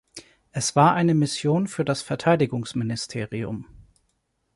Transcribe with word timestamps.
Es 0.51 0.75
war 0.75 0.95
eine 0.95 1.13
Mission 1.13 1.67
für 1.67 1.85
das 1.85 2.01
Verteidigungsministerium. 2.01 3.67